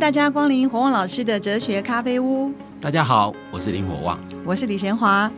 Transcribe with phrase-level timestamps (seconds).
[0.00, 2.50] 大家光临火旺老师的哲学咖啡屋。
[2.80, 5.30] 大家好，我是林火旺，我是李贤华。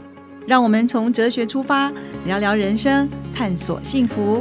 [0.47, 1.93] 让我们从哲学出发，
[2.27, 4.41] 聊聊人生，探索幸福。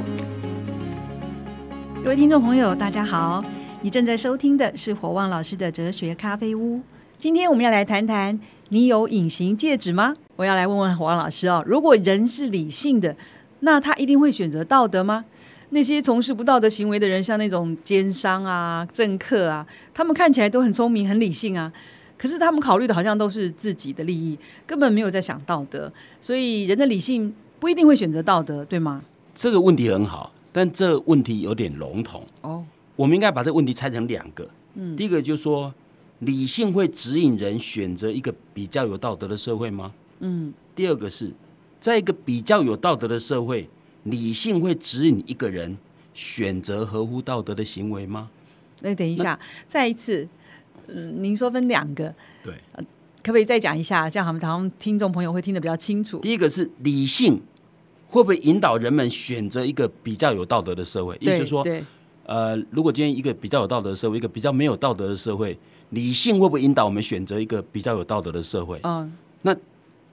[2.04, 3.44] 各位听众朋友，大家好，
[3.82, 6.82] 你正在收听的是火旺老师的哲学咖啡屋。
[7.18, 10.14] 今天我们要来谈谈，你有隐形戒指吗？
[10.36, 13.16] 我要来问问火旺老师哦，如果人是理性的，
[13.62, 15.26] 那他一定会选择道德吗？
[15.74, 21.72] 那些从事不道德行为的人，像那种奸商啊、政客啊，他们看起来都很聪明、很理性啊，
[22.18, 25.92] 可是他们考虑的好像都是自己的利益，根本没有在想道德。
[26.20, 29.02] 所以人的理性不一定会选择道德，对吗？
[29.34, 32.66] 这个问题很好，但这个问题有点笼统哦。
[32.98, 34.50] 我们应该把这个问题拆成两个。
[34.74, 35.74] 嗯，第一个就是说，
[36.20, 39.94] 理性会指引人选择一个比较有道德的社会吗？
[40.20, 40.54] 嗯。
[40.76, 41.32] 第二个是，
[41.80, 43.70] 在一个比较有道德的社会。
[44.04, 45.78] 理性会指引一个人
[46.14, 48.30] 选择合乎道德的行为吗？
[48.82, 50.28] 那等一下，再一次，
[50.88, 52.54] 嗯，您说分两个，对，
[53.22, 54.10] 可不可以再讲一下？
[54.10, 56.18] 这样他们他们听众朋友会听得比较清楚。
[56.20, 57.40] 第一个是理性
[58.10, 61.16] 会不会引导人们选择一个比较有道德的社会？
[61.22, 61.64] 也就是说，
[62.26, 65.58] 呃，如果今天一个比较有道德的社会，一个比较没有道德的社会，
[65.92, 68.80] 理性会不会引导我们选择一个比较有道德的社会？
[68.84, 69.56] 嗯，那。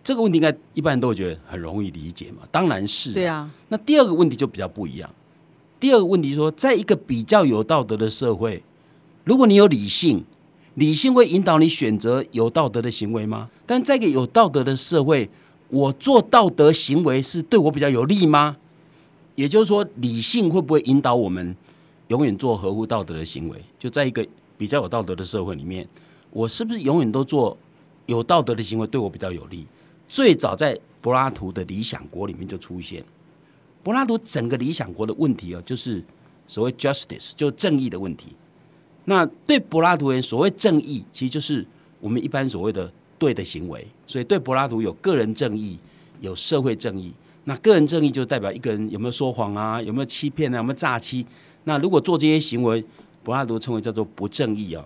[0.09, 2.39] 这个问题应该一般人都会觉得很容易理解嘛？
[2.51, 3.13] 当然是。
[3.13, 3.51] 对啊。
[3.69, 5.11] 那第二个问题就比较不一样。
[5.79, 8.63] 第二个问题说，在一个比较有道德的社会，
[9.25, 10.25] 如果你有理性，
[10.77, 13.51] 理性会引导你选择有道德的行为吗？
[13.67, 15.29] 但在一个有道德的社会，
[15.69, 18.57] 我做道德行为是对我比较有利吗？
[19.35, 21.55] 也就是说，理性会不会引导我们
[22.07, 23.63] 永远做合乎道德的行为？
[23.79, 25.87] 就在一个比较有道德的社会里面，
[26.31, 27.59] 我是不是永远都做
[28.07, 29.67] 有道德的行为，对我比较有利？
[30.09, 33.05] 最早在柏拉图的《理想国》里面就出现，
[33.83, 36.03] 柏拉图整个理想国的问题哦，就是
[36.47, 38.29] 所谓 justice，就正义的问题。
[39.05, 41.65] 那对柏拉图人，所谓正义，其实就是
[42.01, 43.87] 我们一般所谓的对的行为。
[44.07, 45.79] 所以对柏拉图有个人正义，
[46.21, 47.13] 有社会正义。
[47.45, 51.25] 那个人正义就代表一个人有没有说谎啊，有没有欺骗啊，有没有诈欺。
[51.65, 52.85] 那如果做这些行为，
[53.23, 54.85] 柏拉图称为叫做不正义啊。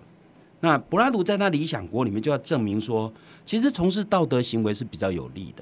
[0.63, 3.11] 那柏拉图在他《理想国》里面就要证明说。
[3.45, 5.61] 其实从事道德行为是比较有利的，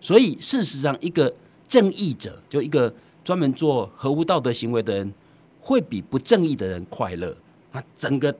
[0.00, 1.32] 所以事实上，一个
[1.68, 2.92] 正义者，就一个
[3.22, 5.14] 专门做合乎道德行为的人，
[5.60, 7.32] 会比不正义的人快乐。
[7.72, 8.34] 他整个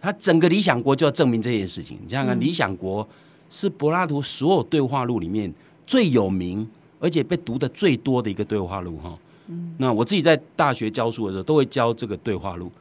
[0.00, 1.98] 他整个理想国就要证明这件事情。
[2.02, 3.06] 你想想看，理想国
[3.50, 5.52] 是柏拉图所有对话录里面
[5.86, 6.66] 最有名，
[6.98, 9.18] 而且被读的最多的一个对话录哈。
[9.48, 12.72] 嗯，那我自己在大学教书的时候，都会教这个对话录。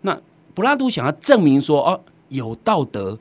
[0.00, 0.20] 那
[0.58, 3.16] 柏拉图想要证明说，哦，有道德。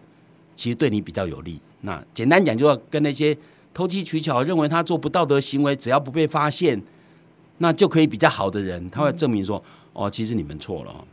[0.56, 1.62] 其实对你比较有利。
[1.82, 3.38] 那简单讲，就要跟那些
[3.76, 6.82] 投机取巧、认为他做不道德行为，只要不被发现，
[7.60, 11.06] 那就可以比较好的人，他会证明说：哦，其实你们错了。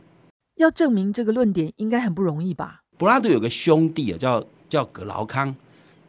[0.55, 2.81] 要证明这个论点，应该很不容易吧？
[2.97, 5.55] 柏拉图有个兄弟啊，叫叫格劳康，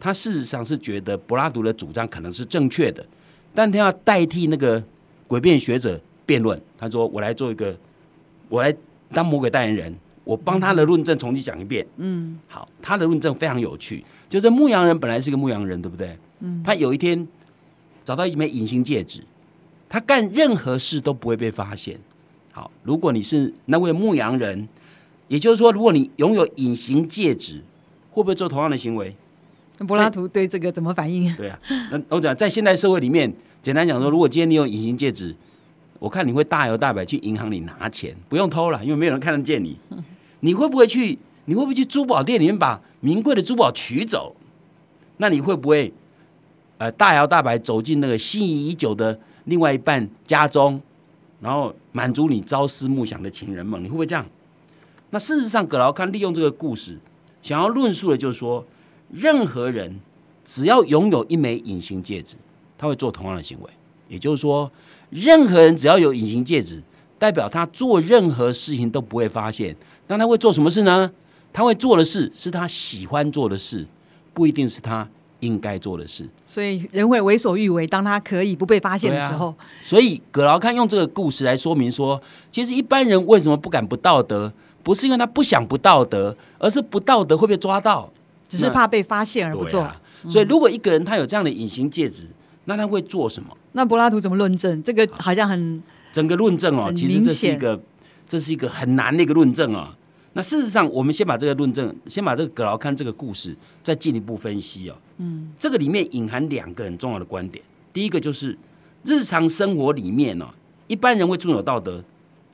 [0.01, 3.07] 他事实上是觉得柏拉图的主张可能是正确的，
[3.53, 4.83] 但他要代替那个
[5.29, 6.59] 诡辩学者辩论。
[6.79, 7.77] 他说：我来做一个，
[8.49, 8.75] 我来
[9.11, 9.95] 当魔鬼代言人。
[10.27, 11.87] 我帮他的论证重新讲一遍。
[11.99, 14.05] 嗯，好，他的论证非常有趣。
[14.29, 16.19] 就是牧羊人本来是个牧羊人，对不对？
[16.41, 17.27] 嗯，他有一天
[18.05, 19.23] 找到一枚隐形戒指，
[19.89, 21.97] 他干任何事都不会被发现。
[22.51, 24.69] 好，如果你是那位牧羊人，
[25.29, 27.63] 也就是说，如果你拥有隐形戒指，
[28.11, 29.15] 会不会做同样的行为？
[29.87, 31.33] 柏拉图对这个怎么反应？
[31.37, 31.61] 对啊，
[31.93, 33.33] 那我讲在现代社会里面，
[33.63, 35.37] 简单讲说，如果今天你有隐形戒指，
[36.01, 39.79] 我看你会大摇大摆去银行里拿钱，不用偷了，因为没有人看得见你。
[40.41, 41.19] 你会不会去？
[41.49, 44.35] 你会不会去珠宝店里面把名贵的珠宝取走？
[45.19, 45.93] 那你会不会
[46.79, 50.81] 呃大摇大摆走进那个心仪已久的另外一半家中，
[51.41, 53.81] 然后满足你朝思暮想的情人梦？
[53.81, 54.27] 你会不会这样？
[55.11, 56.99] 那事实上，葛劳康利用这个故事，
[57.43, 58.67] 想要论述的就是说，
[59.13, 60.01] 任何人
[60.45, 62.35] 只要拥有一枚隐形戒指，
[62.77, 63.71] 他会做同样的行为。
[64.09, 64.71] 也就是说，
[65.11, 66.83] 任何人只要有隐形戒指，
[67.21, 69.77] 代表他做任何事情都不会发现。
[70.09, 71.11] 那他会做什么事呢？
[71.53, 73.87] 他会做的事是他喜欢做的事，
[74.35, 75.09] 不一定是他
[75.41, 76.29] 应该做的事。
[76.47, 79.55] 所以人会为所欲为，当他可以不被发现的时候。
[79.83, 82.21] 所以葛劳康用这个故事来说明说，
[82.53, 88.13] 其实一般人为什么不敢不道德，不是因为他不想不道德，而是不道德会被抓到，
[88.47, 89.91] 只是怕被发现而不做。
[90.29, 92.29] 所以如果一个人他有这样的隐形戒指，
[92.67, 93.57] 那他会做什么？
[93.73, 94.83] 那柏拉图怎么论证？
[94.83, 95.83] 这个好像很
[96.13, 97.81] 整个论证哦，其实这是一个。
[98.29, 99.97] 这是一个很难的一个论证啊。
[100.33, 104.97] 那事实上，我们先把这个论证，先把这个葛劳康这个故事再进一步分析啊。
[105.17, 107.65] 嗯，这个里面隐含两个很重要的观点。
[107.93, 108.59] 第一个就是
[109.03, 110.53] 日常生活里面呢，
[110.89, 112.05] 一般人会遵守道德，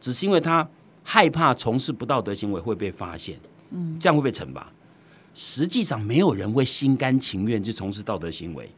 [0.01, 0.69] 只是因为他
[1.03, 3.37] 害怕从事不道德行为会被发现，
[3.73, 4.71] 嗯，这样会被惩罚。
[5.35, 8.71] 实际上，没有人会心甘情愿去从事道德行为。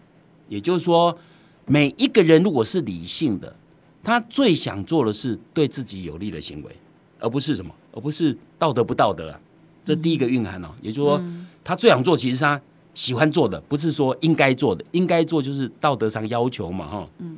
[0.49, 1.19] 也就是说，
[1.67, 3.55] 每一个人如果是理性的，
[4.03, 6.77] 他最想做的是对自己有利的行为，
[7.19, 9.41] 而不是什么，而不是道德不道德啊。
[9.85, 11.23] 这第一个蕴含哦，也就是说，
[11.63, 12.61] 他最想做，其实他
[12.95, 17.09] 喜欢做的，不是说应该做的，应该做就是道德上要求嘛，哈。
[17.19, 17.37] 嗯。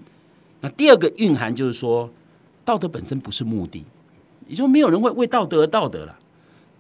[0.61, 2.11] 那第二个蕴含就是说，
[2.65, 3.85] 道德本身不是目的，
[4.49, 6.19] 也就没有人会为道德而道德了。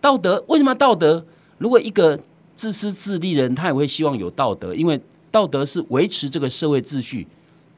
[0.00, 1.26] 道德为什么道德？
[1.58, 2.20] 如果一个
[2.54, 5.00] 自私自利的人，他也会希望有道德，因为
[5.30, 7.26] 道德是维持这个社会秩序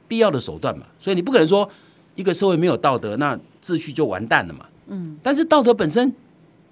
[0.07, 0.87] 必要的手段嘛。
[1.01, 1.69] 所以你不可能说
[2.17, 4.67] 一个社会没有道德，那秩序就完蛋了嘛。
[4.89, 5.17] 嗯。
[5.23, 6.13] 但是道德本身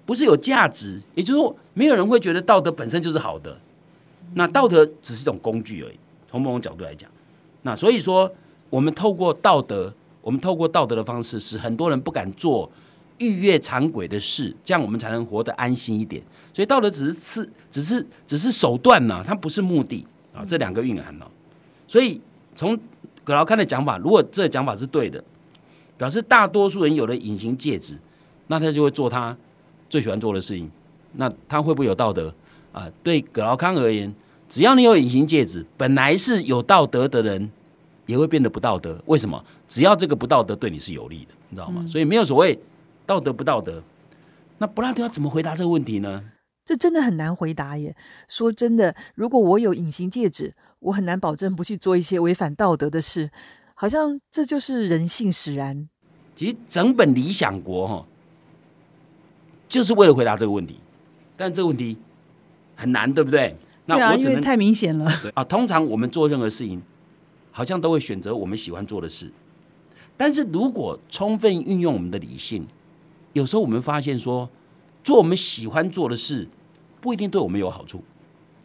[0.05, 3.57] 不是有价值，也就是说，没有人会觉得道德本身就是好的。
[4.33, 5.97] 那道德只是一种工具而已。
[6.29, 7.09] 从某种角度来讲，
[7.61, 8.29] 那所以说，
[8.69, 12.69] 我们透过道德，我们透过道德的方式，使很多人不敢做。
[13.19, 16.21] 逾越常轨的事，这样我们才能活得安心一点。
[16.53, 20.05] 所以道德只是次，只是只是手段呢，它不是目的
[20.35, 20.45] 啊。
[20.47, 21.27] 这两个蕴含了。
[21.87, 22.21] 所以
[22.55, 22.77] 从
[23.23, 25.23] 葛劳康的讲法，如果这个讲法是对的，
[25.97, 27.97] 表示大多数人有了隐形戒指，
[28.47, 29.37] 那他就会做他
[29.89, 30.69] 最喜欢做的事情。
[31.13, 32.33] 那他会不会有道德
[32.71, 32.91] 啊？
[33.03, 34.13] 对葛劳康而言，
[34.49, 37.49] 只要你有隐形戒指，本来是有道德的人
[38.05, 39.01] 也会变得不道德。
[39.05, 39.43] 为什么？
[39.67, 41.85] 只要这个不道德对你是有利的，你知道吗？
[41.87, 42.59] 所以没有所谓。
[43.05, 43.81] 道德不道德？
[44.57, 46.23] 那柏拉图要怎么回答这个问题呢？
[46.65, 47.95] 这真的很难回答耶。
[48.27, 53.31] 说真的，如果我有隐形戒指，我很难保证不去做一些违反道德的事。
[53.75, 55.87] 好像这就是人性使然。
[56.35, 58.05] 其实整本《理想国》哈，
[59.67, 60.79] 就是为了回答这个问题。
[61.35, 61.97] 但这个问题
[62.75, 63.55] 很难，对不对？
[63.85, 65.11] 那我因为太明显了。
[65.33, 66.81] 啊，通常我们做任何事情，
[67.51, 69.31] 好像都会选择我们喜欢做的事。
[70.17, 72.67] 但是如果充分运用我们的理性，
[73.33, 74.49] 有时候我们发现说，
[75.03, 76.47] 做我们喜欢做的事，
[76.99, 78.03] 不一定对我们有好处。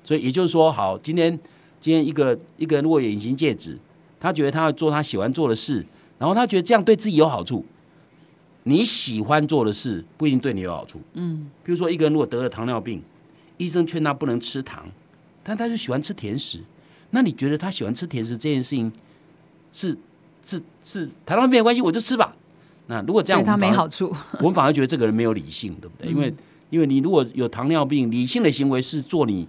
[0.03, 1.39] 所以也就是说，好，今天
[1.79, 3.79] 今天一个一个人如果有隐形戒指，
[4.19, 5.85] 他觉得他要做他喜欢做的事，
[6.19, 7.65] 然后他觉得这样对自己有好处。
[8.65, 11.01] 你喜欢做的事不一定对你有好处。
[11.15, 13.03] 嗯，比如说一个人如果得了糖尿病，
[13.57, 14.87] 医生劝他不能吃糖，
[15.43, 16.61] 但他就喜欢吃甜食。
[17.11, 18.93] 那你觉得他喜欢吃甜食这件事情
[19.73, 19.97] 是？
[20.45, 22.35] 是是，糖尿病没关系，我就吃吧。
[22.89, 26.11] 那如果这样，对他没好处，我们反而觉得这个人没有理性，对不对？
[26.11, 26.35] 因为
[26.69, 29.47] 因为你如果有糖尿病，理性的行为是做你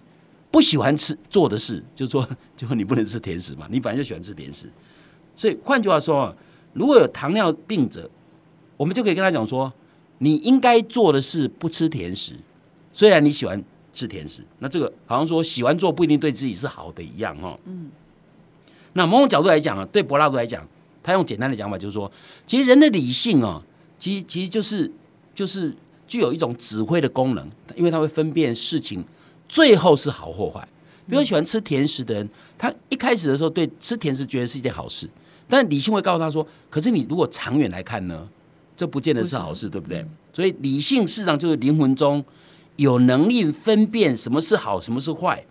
[0.52, 2.24] 不喜欢吃做的事，就说
[2.56, 4.70] 就你不能吃甜食嘛，你本来就喜欢吃甜食。
[5.36, 6.36] 所以换句话说，
[6.74, 8.08] 如果有糖尿病者，
[8.84, 9.72] 我们就可以跟他讲说，
[10.18, 12.34] 你应该做的是不吃甜食，
[12.92, 13.64] 虽然你喜欢
[13.94, 17.58] 吃甜食，那这个好像说喜欢做不一定对自己是好的一样哈。
[17.64, 17.90] 嗯。
[18.92, 20.68] 那某种角度来讲啊，对柏拉图来讲。
[21.02, 22.12] 他用简单的讲法，就是说，
[22.46, 23.62] 其实人的理性啊，
[23.98, 24.92] 其实其实就是
[25.34, 25.74] 就是
[26.08, 29.04] 具有一种指挥的功能，因为他会分辨事情
[29.48, 30.66] 最后是好或坏。
[31.10, 35.10] 比如喜欢吃甜食的人，他一开始的时候对吃甜食觉得是一件好事，
[35.50, 38.26] 但理性会告诉他说，可是你如果长远来看呢，
[38.76, 40.06] 这不见得是好事，对不对？
[40.34, 42.24] 所以理性事实上就是灵魂中
[42.76, 45.46] 有能力分辨什么是好，什么是坏，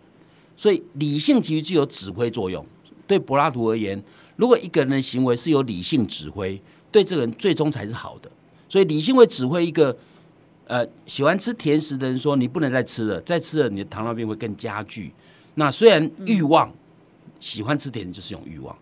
[0.57, 2.65] 所以理性其实具有指挥作用。
[3.07, 4.03] 对柏拉图而言。
[4.37, 8.31] 如果一个人的行为是由理性指挥，对这个人最终才是好的。
[8.69, 9.97] 所以理性会指挥一个
[10.67, 15.13] 呃喜欢吃甜食的人说：“你不能再吃了，再吃了你的糖尿病会更加剧。”
[15.55, 16.73] 那虽然欲望
[17.39, 18.77] 喜欢吃甜食就是一种欲望，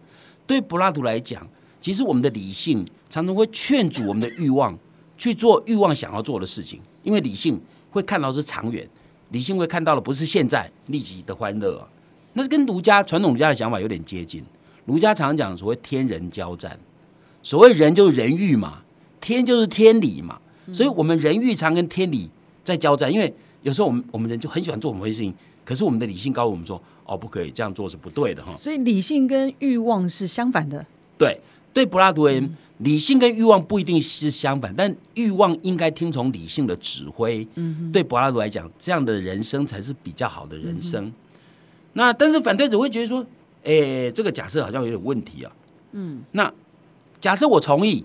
[0.46, 1.46] 对柏拉图来讲，
[1.80, 4.78] 其实我们的理性常常会劝阻我们的欲望
[5.16, 7.60] 去做欲望想要做的事情，因为理性
[7.90, 8.86] 会看到是长远，
[9.30, 11.88] 理性会看到的不是现在立即的欢乐。
[12.34, 14.42] 那是跟儒家传统儒家的想法有点接近。
[14.86, 16.78] 儒家常讲所谓天人交战，
[17.42, 18.82] 所谓人就是人欲嘛，
[19.20, 20.38] 天就是天理嘛，
[20.72, 22.28] 所以我们人欲常跟天理
[22.62, 23.12] 在交战。
[23.12, 23.32] 因为
[23.62, 25.34] 有时候我们我们人就很喜欢做某些事情，
[25.64, 28.54] 可是我们的理性告诉我们说，哦，不可以这样做是不对的哈。
[28.56, 30.84] 所以理性跟欲望是相反的。
[31.18, 31.38] 对，
[31.72, 37.46] 对柏拉图而言，理性跟欲望不一定是相反，但欲望应该听从理性的指挥。
[37.54, 41.12] 嗯，对柏拉图来讲，这样的人生才是比较好的人生。
[41.92, 43.24] 那但是反对者会觉得说。
[43.62, 45.52] 哎，这个假设好像有点问题啊。
[45.92, 46.50] 嗯，那
[47.20, 48.02] 假设我同意，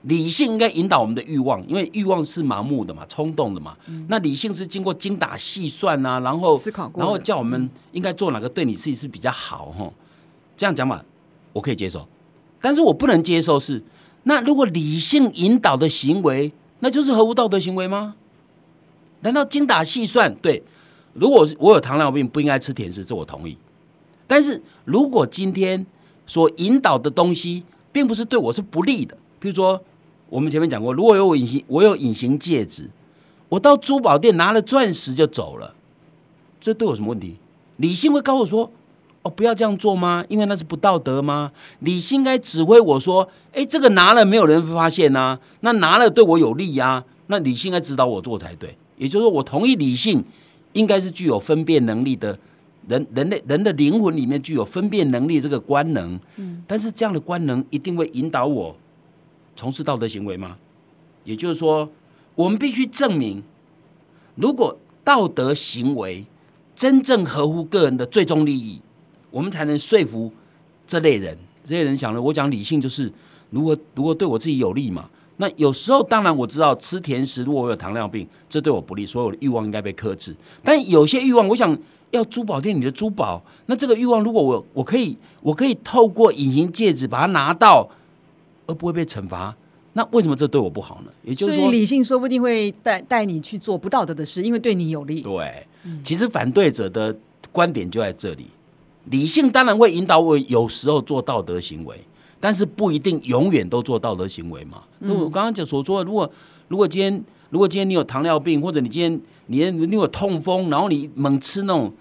[0.00, 3.76] 理性应该引导我们的欲望，因为欲望是盲目的嘛，冲动的嘛。
[4.08, 9.92] 那理性是经过精打细算啊，然后思考过，然后叫我们应该做哪个对你自己是比较好哈。
[10.56, 11.04] 这样讲法
[11.52, 12.08] 我可以接受，
[12.64, 13.82] 但是我不能接受是，
[14.22, 18.16] 那如果理性引导的行为，那就是合乎道德行为吗？
[19.20, 20.34] 难道精打细算？
[20.36, 20.62] 对，
[21.12, 23.58] 如果我有糖尿病，不应该吃甜食，这我同意。
[24.26, 25.84] 但是如果今天
[26.26, 29.82] 所引导的东西并不是对我是不利的，比如说
[30.30, 32.88] 我们前面讲过，如果有隐形，我有隐形戒指，
[33.50, 35.74] 我到珠宝店拿了钻石就走了，
[36.62, 37.36] 这对我什么问题？
[37.76, 38.72] 理性会告诉我说
[39.24, 40.24] ：“哦，不要这样做吗？
[40.28, 41.50] 因为那是不道德吗？”
[41.80, 45.38] 理性应该指挥我说：“哎，这个拿了没有人发现呐？
[45.60, 47.04] 那拿了对我有利呀？
[47.26, 48.76] 那理性应该指导我做才对。
[48.96, 50.22] 也就是说，我同意理性
[50.74, 52.38] 应该是具有分辨能力的
[52.86, 56.20] 人，人类人的灵魂里面具有分辨能力这个官能。
[56.36, 58.76] 嗯，但是这样的官能一定会引导我
[59.56, 60.58] 从事道德行为吗？
[61.24, 61.90] 也就是说，
[62.34, 63.42] 我们必须证明，
[64.34, 66.26] 如果道德行为。
[66.76, 68.80] 真正合乎个人的最终利益，
[69.34, 70.30] 我们才能说服
[70.86, 71.36] 这类人。
[71.64, 73.12] 这些人想了，我讲理性就是，
[73.50, 75.10] 如果如果对我自己有利嘛。
[75.36, 80.32] 那有时候当然我知道吃甜食，如果我有糖尿病，这对我不利，所有的欲望应该被克制。
[80.62, 81.76] 但有些欲望，我想
[82.12, 87.88] 要珠宝店里的珠宝，那这个欲望如果我我可以我可以透过隐形戒指把它拿到，
[88.68, 89.52] 而不会被惩罚。
[89.94, 91.12] 那为什么这对我不好呢？
[91.24, 95.20] 也就是说，理性说不定会带带你去做不道德的事，因为对你有利。
[95.22, 95.66] 对，
[96.04, 97.16] 其实反对者的
[97.50, 98.46] 观点就在这里。
[99.10, 102.00] 理性当然会引导我有时候做道德行为，
[102.40, 104.82] 但是不一定永远都做道德行为嘛。
[105.00, 106.30] 那我刚刚讲所说，如果
[106.68, 111.92] 如果今天如果今天你有糖尿病，或者你今天你你有痛风，然后你猛吃那种。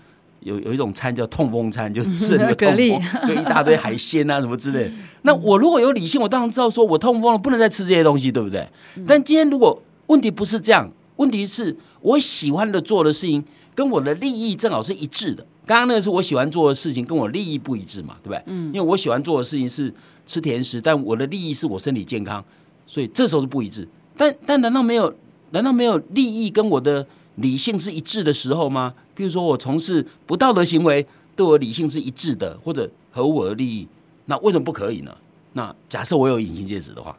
[0.46, 2.78] 有有一种餐叫痛风餐，就吃那个痛风，
[3.26, 4.92] 就一大堆海鲜啊什么之类。
[5.24, 8.68] 那我如果有理性，我当然知道说我痛风了，不能再吃这些东西，对不对？
[9.08, 13.42] 但今天如果问题不是这样，问题是我喜欢的做的事情
[13.74, 15.48] 跟我的利益正好是一致的。
[15.66, 18.44] 刚刚那个是我喜欢做的事情，跟我利益不一致嘛，对不对？
[18.48, 18.68] 嗯。
[18.68, 19.94] 因为我喜欢做的事情是
[20.26, 22.44] 吃甜食，但我的利益是我身体健康，
[22.86, 23.88] 所以这时候是不一致。
[24.16, 25.14] 但但难道没有？
[25.52, 27.06] 难道没有利益跟我的
[27.36, 28.96] 理性是一致的时候吗？
[29.14, 31.06] 比如说，我从事不道德行为，
[31.36, 33.88] 对我理性是一致的，或者合我的利益，
[34.26, 35.16] 那为什么不可以呢？
[35.54, 37.16] 那假设我有隐形戒指的话，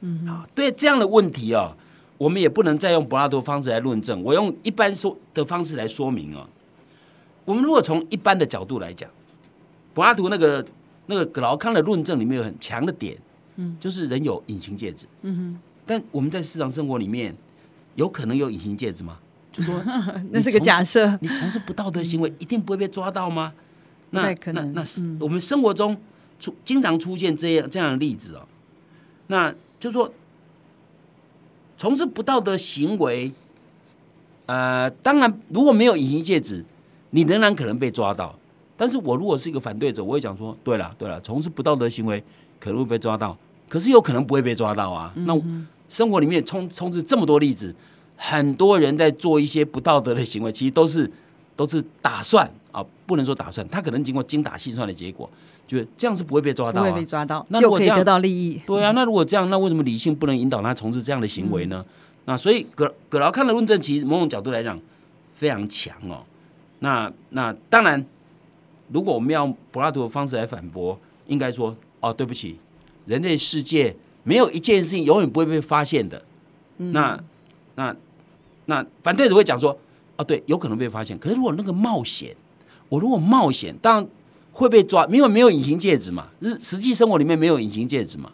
[0.00, 1.76] 嗯，啊，对这样的问题啊，
[2.16, 4.22] 我们也不能再用柏拉图方式来论证。
[4.22, 6.48] 我用一般说的方式来说明啊。
[7.44, 9.10] 我们如果从一般的角度来讲，
[9.92, 10.64] 柏拉图那个
[11.06, 13.16] 那个葛劳康的论证里面有很强的点，
[13.56, 17.34] 嗯，就是人有隐形戒指，嗯哼，但我们在日常生活里面
[17.94, 19.18] 有可能有隐形戒指吗？
[19.52, 19.80] 就说
[20.32, 23.52] 那是个假设，你从事不道德行为一定不会被抓到吗？
[24.10, 25.96] 那可能，那是我们生活中
[26.40, 28.48] 出经常出现这样这样的例子哦。
[29.26, 30.12] 那就说
[31.76, 33.32] 从事不道德行为，
[34.46, 36.64] 呃，当然如果没有隐形戒指，
[37.14, 38.34] 你仍然可能被抓到。
[38.76, 42.22] 但是我如果是一个反对者，我会讲说，对了对了，从事不道德行为
[42.58, 43.36] 可能会被抓到，
[43.68, 45.12] 可是有可能不会被抓到啊。
[45.18, 45.32] 那
[45.88, 47.74] 生活里面充充斥这么多例子。
[48.16, 51.10] 很多人在做一些不道德的行为，其实都是
[51.56, 55.28] 都是打算啊，不能说打算，他可能经过精打细算的结果，
[55.66, 61.84] 就是这样是不会被抓到，不会被抓到，那如果这样得到利益，对啊，那如果这样，那为什么理性不能引导他从事这样的行为呢？
[62.24, 64.78] 那所以葛葛劳康的论证，其实某种角度来讲
[65.32, 66.22] 非常强哦。
[66.84, 68.04] 那那当然，
[68.92, 72.58] 如果我们要柏拉图的方式来反驳，应该说哦，对不起，
[73.06, 76.22] 人类世界没有一件事情永远不会被发现的，
[76.76, 77.18] 那。
[77.76, 77.92] 那
[78.66, 79.76] 那反对者会讲说，
[80.16, 81.18] 哦，对，有可能被发现。
[81.18, 82.36] 可是如果那个冒险，
[82.88, 84.08] 我如果冒险，当然
[84.52, 86.28] 会被抓，因为没有隐形戒指嘛。
[86.38, 88.30] 日实际生活里面没有隐形戒指嘛。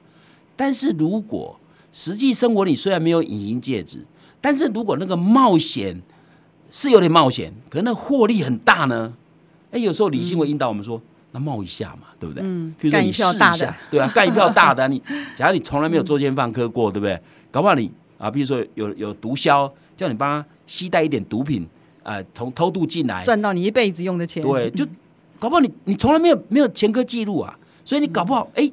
[0.57, 1.59] 但是如果
[1.91, 4.05] 实际生活里虽然没有隐形戒指，
[4.43, 5.99] 但是如果那个冒险
[6.71, 9.13] 是有点冒险，可是那获利很大呢？
[9.71, 11.01] 哎，有时候理性会引导我们说，
[11.33, 12.43] 那冒一下嘛，对不对？
[12.45, 12.75] 嗯。
[12.79, 14.89] 比如说你试一下，对啊，干一票大的。
[14.89, 15.01] 你
[15.37, 17.21] 假如你从来没有作奸犯科过，对不对？
[17.51, 17.91] 搞不好你。
[18.19, 21.67] 啊，比如说有有毒枭叫你帮他携带一点毒品，
[22.03, 24.87] 啊，从偷渡进来赚到你一辈子用的钱，对，就
[25.39, 28.71] 搞不好你你从来没有没有前科记录啊，所以你搞不好，哎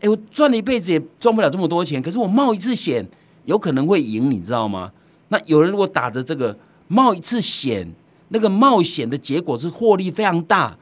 [0.00, 3.02] 哎，我赚了一辈子也赚不了这么多钱，可是我冒一次险
[3.46, 4.92] 有可能会赢，你知道吗？
[5.28, 6.54] 那有人如果打着这个
[6.92, 7.88] 冒一次险，
[8.28, 10.76] 那个冒险的结果是获利非常大，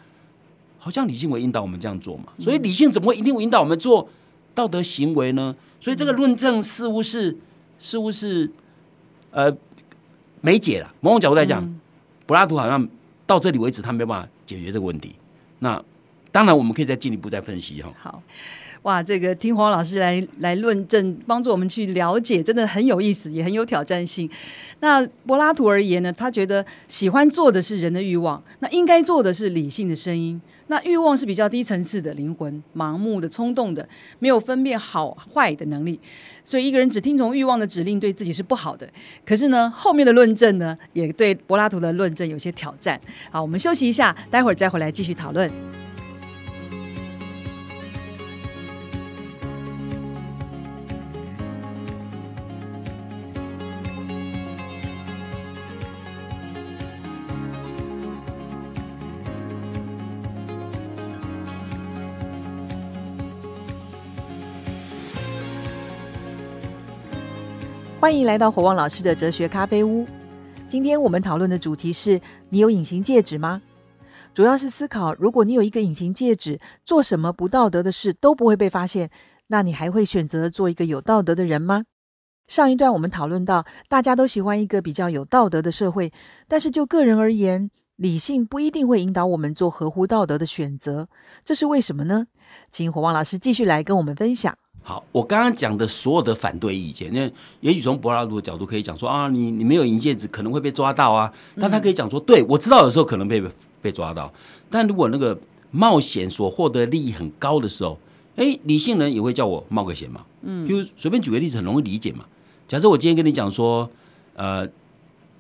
[0.79, 2.25] 好像理性会引导我们这样做嘛？
[2.41, 4.09] 所以理性怎么会一定会引导我们做
[4.55, 5.55] 道德行为呢？
[5.81, 7.39] 所以这个论证似乎是。
[7.83, 8.51] 似乎是，
[9.31, 9.51] 呃，
[10.43, 10.95] 没解了。
[11.01, 11.81] 某种角度来讲，
[12.27, 12.87] 柏拉图好像
[13.27, 15.15] 到这里为止，他没办法解决这个问题。
[15.61, 15.83] 那
[16.31, 17.91] 当然，我们可以再进一步再分析哈。
[17.99, 18.23] 好。
[18.83, 24.29] 哇，这个听黄老师来来论证，帮助我们去了解，真的很有意思，也很有挑战性。
[24.81, 30.41] 那柏拉图而言呢，他觉得喜欢做的是人的欲望，那应该做的是理性的声音。
[30.69, 33.87] 那欲望是比较低层次的灵魂，盲目的、冲动的，
[34.21, 35.99] 没有分辨好坏的能力。
[36.45, 38.89] 所以一个人只听从欲望的指令，对自己是不好的。
[39.27, 42.99] 可是呢，后面的论证呢，也对柏拉图的论证有些挑战。
[43.31, 45.51] 好，我们休息一下，待会儿再回来继续讨论。
[68.11, 70.05] 欢迎来到火旺老师的哲学咖啡屋。
[70.67, 73.63] 今天我们讨论的主题是：你有隐形戒指吗？
[74.35, 79.11] 主要是思考，如果你有一个隐形戒指，做什么不道德的事都不会被发现，
[79.47, 81.85] 那你还会选择做一个有道德的人吗？
[82.49, 86.13] 上一段我们讨论到，大家都喜欢一个比较有道德的社会，
[86.49, 91.09] 但是就个人而言，理性不一定会引导我们做合乎道德的选择，
[91.45, 92.27] 这是为什么呢？
[92.73, 94.59] 请火旺老师继续来跟我们分享。
[94.91, 97.31] 好，我刚刚讲的所有的反对意见，那
[97.61, 103.41] 也许从柏拉图的角度可以讲说啊，你你没有银戒指可能会被抓到啊，但他可以讲说，对我知道有时候可能被
[103.81, 104.33] 被抓到，
[104.69, 105.39] 但如果那个
[105.71, 107.97] 冒险所获得利益很高的时候，
[108.35, 112.25] 哎，理性人也会叫我冒个险嘛，嗯，就随便举个例子，很容易理解嘛。
[112.67, 113.89] 假设我今天跟你讲说，
[114.35, 114.69] 呃，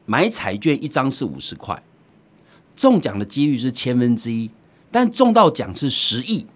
[0.07, 1.83] 买彩券一张是五十块，
[2.77, 4.49] 中奖的几率是千分之一，
[4.93, 6.47] 但中到奖是十亿，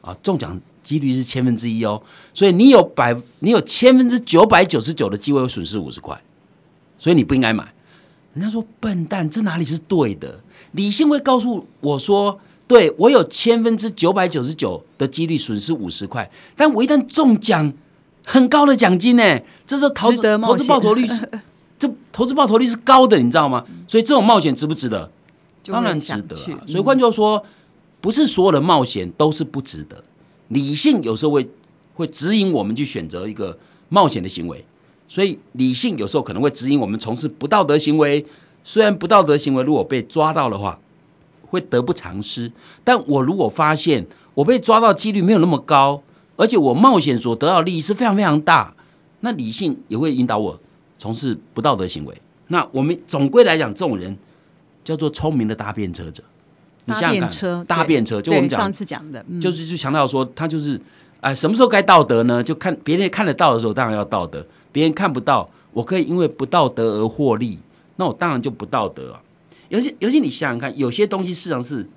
[0.00, 2.00] 啊，中奖几率是千分之一哦，
[2.32, 6.22] 所以你有百，你有千分之九百九十九的机会会损失五十块，
[6.96, 7.72] 所以你不应该买。
[8.34, 10.40] 人家说笨蛋，这哪里是对的？
[10.72, 12.38] 理性会告诉我说，
[12.68, 17.72] 对我有千分之九百九十九的几率损失五十块，但我一旦中奖。
[18.26, 21.28] 很高的奖金呢，这时候投资投资报酬率是，
[21.78, 23.62] 这投资报酬率是高的，你知道吗？
[23.86, 25.10] 所以这种冒险值不值得？
[25.66, 26.34] 当然值得。
[26.34, 27.44] 所以换句话说，
[28.00, 30.02] 不是所有的冒险都是不值得。
[30.54, 31.50] 理性有时候会
[31.94, 33.58] 会指引我们去选择一个
[33.88, 34.64] 冒险的行为，
[35.08, 38.24] 所以理性有时候可能会指引我们从事不道德行为。
[38.62, 40.78] 虽然不道德行为如果被抓到的话，
[41.42, 42.50] 会得不偿失，
[42.82, 46.02] 但我如果发现我被抓到几率没有那么高。
[46.36, 48.74] 而且我冒险所得到利益是非常非常大，
[49.20, 50.58] 那理性也会引导我
[50.98, 52.22] 从事不道德行为。
[52.48, 54.16] 那我们总归来讲，这种人
[54.82, 56.24] 叫做聪明的搭便车者。
[56.86, 60.80] 搭便车，搭便车，就我们上次讲的，就是就强调说，他就是
[61.20, 62.42] 哎，什么时候该道德呢？
[62.42, 67.58] 就看别人看得到的时候，当然要道德；别人看不到，我可以因为不道德而获利，
[67.96, 69.22] 那我当然就不道德啊。
[69.70, 71.88] 尤其尤其你想想看，有些东西事实上是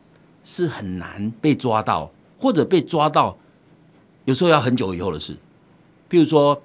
[0.45, 3.37] 是很难被抓到，或者被抓到。
[4.25, 5.33] 有时候要很久以后的事，
[6.09, 6.55] 譬如说，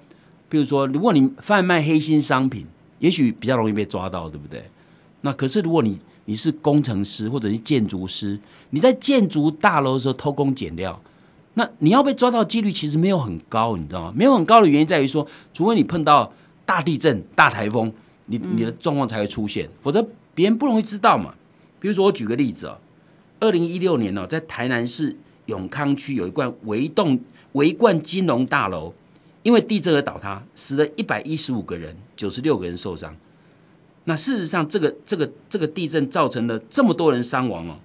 [0.50, 2.66] 譬如说，如果你贩卖黑心商品，
[2.98, 4.64] 也许比较容易被抓到，对不对？
[5.20, 8.38] 那可是如果你你是工程师或者是建筑师，
[8.70, 11.00] 你在建筑大楼的时候偷工减料，
[11.54, 14.12] 那你要被抓到几率其实没有很高，你知道吗？
[14.16, 16.32] 没有很高的原因在于说，除非你碰到
[16.64, 17.92] 大地震、大台风，
[18.26, 21.34] 你你的状况才会出现，否则别人不容易知道嘛。
[21.80, 22.78] 比如说，我举个例子哦，
[23.40, 27.20] 二零一六年呢，在台南市永康区有一罐围栋。
[27.52, 28.94] 围冠金融大楼
[29.42, 33.14] 因为地震而倒塌，死了一百一十五个人，九十六个人受伤。
[34.04, 37.76] 那事实上，这个这个这个地震造成了这么多人伤亡哦。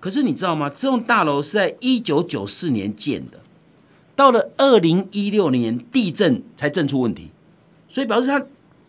[0.00, 0.70] 可是你知道吗？
[0.70, 3.38] 这栋大楼是在一九九四年建的，
[4.14, 7.30] 到了二零一六年地震才震出问题，
[7.88, 8.42] 所以表示它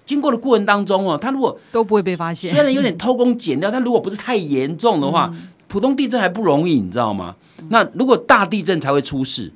[0.05, 2.49] 经过的过程当中哦，它如果都不会被发现。
[2.49, 5.33] 虽然有点偷工减料，但如果不是太严重的话，
[5.67, 7.35] 普通地震还不容易，你知道吗？
[7.69, 9.51] 那如果大地震才会出事。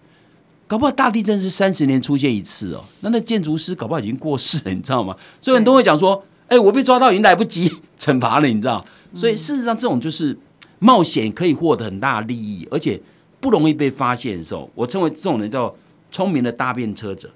[0.66, 5.16] 搞不好大地震是三十年出现一次哦，那那建筑师搞不好已经过世了，你知道吗？
[5.40, 10.38] 所以很多人会讲说：“哎，我被抓到已经来不及 惩罚了，你知道？”所以事实上，这种就是
[10.80, 13.00] 冒险可以获得很大的利益，而且
[13.40, 15.76] 不容易被发现的时候，我称为这种人叫
[16.12, 17.30] 聪明的搭便车者。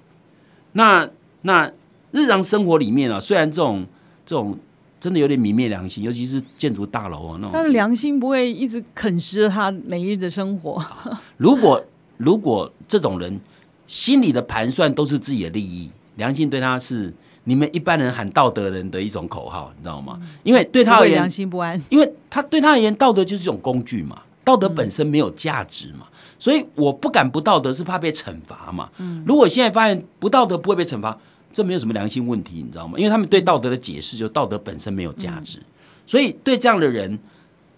[0.72, 1.08] 那
[1.42, 1.70] 那
[2.10, 3.86] 日常生活里面啊，虽然这种
[4.26, 4.58] 这种
[5.00, 10.84] 真的有点泯灭良心，尤其是建筑大楼啊那种，但是良心不会一直啃食他每日的生活。
[11.38, 11.84] 如果
[12.16, 13.40] 如果这种人
[13.86, 17.14] 心里的盘算都是自己的利益，良心对他是
[17.48, 20.20] 你们一般人喊道德人的一种口号，你知道吗？
[20.42, 26.06] 因为对他而言，良心不安，因为他对他而言，道德就是一种工具嘛，道德本身没有价值嘛，
[26.38, 28.90] 所以我不敢不道德，是怕被惩罚嘛。
[28.98, 31.18] 嗯，如果现在发现不道德不会被惩罚，
[31.50, 32.98] 这没有什么良心问题，你知道吗？
[32.98, 35.58] 因为他们对道德的解释就道德本身没有价值，
[36.06, 37.18] 所以对这样的人，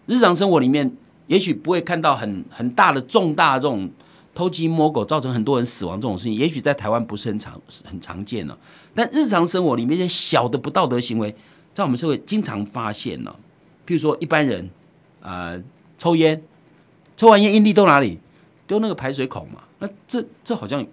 [0.06, 0.92] 日常生活里面
[1.28, 3.88] 也许不会看到很很大的重大这种。
[4.32, 8.56] 偷鸡摸狗造成很多人死亡这种事情，也许在台湾不是很常很常见了。
[8.94, 11.34] 但日常生活里面一些小的不道德行为，
[11.72, 13.34] 在我们社会经常发现呢。
[13.86, 14.68] 譬如说，一般人
[15.20, 15.56] 啊
[15.98, 16.42] 抽烟，
[17.16, 18.18] 抽完烟烟蒂丢哪里？
[18.66, 19.62] 丢那个排水孔嘛。
[19.78, 20.86] 那这这好像，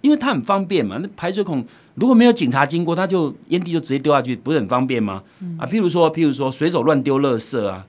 [0.00, 0.98] 因为它很方便嘛。
[1.02, 5.22] 那排水孔如果没有警察经过，他就烟蒂就直接丢下去，不是很方便吗？
[5.58, 7.86] 啊，譬如说，譬如说随手乱丢垃圾啊，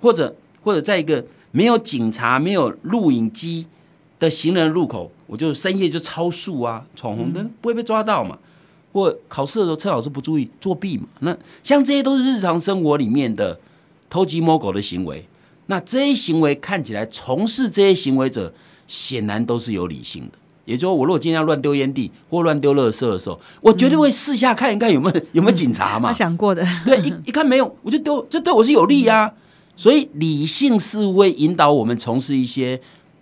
[0.00, 3.66] 或者或者在一个没有警察、没有录影机。
[4.20, 8.36] 的行人路口，我就深夜就超速啊，闯红灯不会被抓到嘛？
[8.98, 11.06] 或考试的时候趁老师不注意作弊嘛？
[11.20, 13.58] 那像这些都是日常生活里面的
[14.10, 15.26] 偷鸡摸狗的行为。
[15.66, 18.52] 那这些行为看起来从事这些行为者
[18.86, 26.12] 显然都是有理性的，也就是说，我如果今天要乱丢烟蒂或乱丢垃圾的时候，我绝对会试下看一看有没有有没有警察嘛 他。
[26.14, 29.30] 想过的，对，一一看没有，我就丢，这对我是有利啊。
[29.76, 32.80] 所以理性是会引导我们从事一些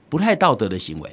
[0.09, 1.11] 不太道德的行为。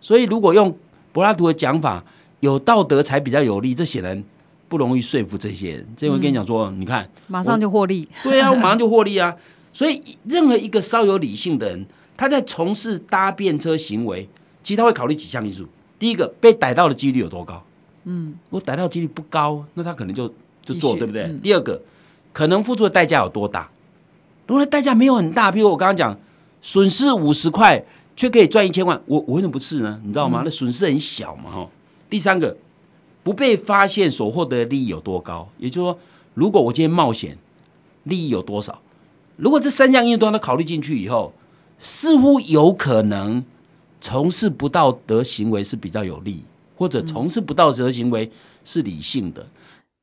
[0.00, 0.74] 所以如果用
[1.12, 2.02] 柏拉图的讲法，
[2.40, 4.22] 有道德才比较有利，这显然
[4.68, 5.86] 不容易说服这些人。
[5.96, 8.08] 这我跟你讲说，你看，马上就获利。
[8.22, 9.36] 对啊，我 马上就获利啊。
[9.72, 14.28] 所以任何一个稍有理性的人，他在从事搭便车行为，
[14.62, 15.68] 其实他会考虑几项因素。
[15.98, 17.62] 第一个，被逮到的几率有多高？
[18.04, 20.26] 嗯，如果逮到的几率不高，那他可能就
[20.64, 21.24] 就做，对不对？
[21.24, 21.80] 嗯第二个，
[22.32, 23.70] 可能付出的代价有多大？
[24.46, 26.18] 如果代价没有很大，比如我刚刚讲，
[26.62, 27.84] 损失五十块
[28.16, 30.00] 却可以赚一千万，我我为什么不试呢？
[30.02, 30.42] 你知道吗？
[30.44, 31.68] 那损失很小嘛，哈。
[32.10, 32.56] 第三个，
[33.22, 35.48] 不被发现所获得的利益有多高？
[35.58, 35.98] 也就是说，
[36.34, 37.38] 如果我今天冒险，
[38.02, 38.82] 利益有多少？
[39.36, 41.32] 如果这三项因素都考虑进去以后，
[41.78, 43.42] 似乎有可能
[44.00, 46.44] 从事不道德行为是比较有利，
[46.76, 48.30] 或者从事不道德行为
[48.64, 49.46] 是理性的。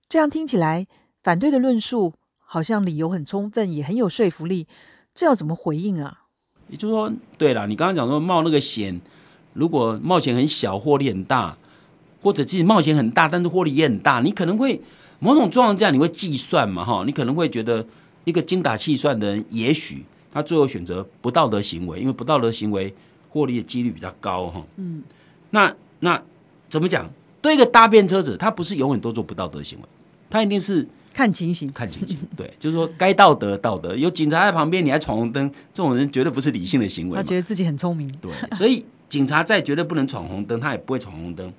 [0.10, 0.88] 这样听起来，
[1.22, 4.66] 反对的论述好像理由很充分，也很有说服力。
[5.14, 6.22] 这要怎么回应啊？
[6.70, 9.00] 也就是说，对了，你刚刚讲说冒那个险，
[9.54, 11.58] 如果冒险很小，获利很大，
[12.28, 14.82] 或者自己冒险很大，但是获利也很大，你可能会
[15.20, 17.86] 某种状况下你会计算嘛，哈，你可能会觉得
[18.26, 22.94] 一个精打细算的人，也许他最后选择不道德行为，因为不道德行为
[23.30, 25.02] 获利的几率比较高，哈，嗯，
[25.52, 26.22] 那那
[26.68, 27.10] 怎么讲？
[27.42, 29.86] 对一个搭便车者，他不是永远都做不道德行为，
[30.30, 37.16] 他一定是看情形，看情形，对，就是说该道德道德，有警察在旁边，你还闯红灯，这种人绝对不是理性的行为。
[37.16, 38.14] 他觉得自己很聪明。
[38.20, 41.54] 对，所以警察在绝对不能闯红灯，他也不会闯红灯。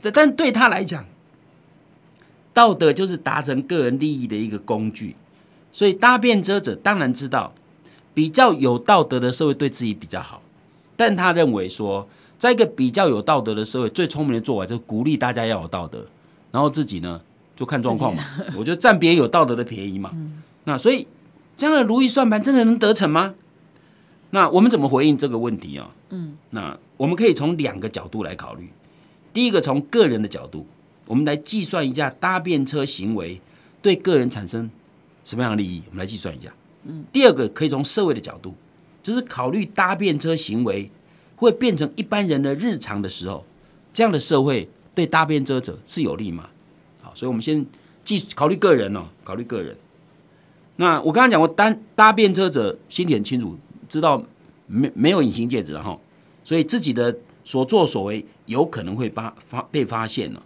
[0.00, 1.04] 但但对他来讲，
[2.52, 5.16] 道德就是达成个人利益的一个工具。
[5.72, 7.52] 所以搭便车者当然知道，
[8.12, 10.42] 比较有道德的社会对自己比较好，
[10.96, 12.08] 但他认为说，
[12.38, 16.06] 在一个比较有道德的社会，最聪明的做法就是鼓励大家要有道德，
[16.50, 17.20] 然后自己呢
[17.54, 18.24] 就看状况嘛。
[18.56, 20.10] 我觉得占别人有道德的便宜嘛。
[20.64, 21.06] 那所以
[21.56, 23.34] 这样的如意算盘真的能得逞吗？
[24.30, 25.90] 那我们怎么回应这个问题啊？
[26.08, 28.70] 嗯，那我们可以从两个角度来考虑。
[29.32, 30.66] 第一个，从个人的角度，
[31.06, 33.40] 我们来计算一下搭便车行为
[33.80, 34.70] 对个人产生
[35.24, 36.52] 什么样的利益，我们来计算一下。
[36.84, 38.54] 嗯，第二个可以从社会的角度，
[39.02, 40.90] 就是考虑搭便车行为
[41.36, 43.44] 会变成一般人的日常的时候，
[43.92, 46.48] 这样的社会对搭便车者是有利吗？
[47.00, 47.64] 好，所以我们先
[48.04, 49.76] 计考虑个人哦，考虑个人。
[50.76, 53.56] 那我刚刚讲过，单搭便车者心里很清楚，
[53.88, 54.24] 知道
[54.66, 55.98] 没没有隐形戒指了哈，
[56.42, 57.14] 所以自己的
[57.44, 60.42] 所作所为有可能会发发被发现了。